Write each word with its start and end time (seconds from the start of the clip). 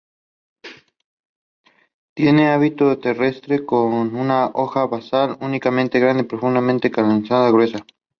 Tiene 2.15 2.47
hábito 2.47 2.97
terrestre, 2.97 3.63
con 3.67 4.15
una 4.15 4.47
hoja 4.47 4.87
basal, 4.87 5.37
única, 5.41 5.69
grande, 5.69 6.23
profundamente 6.23 6.89
canalizada, 6.89 7.51
gruesa. 7.51 7.85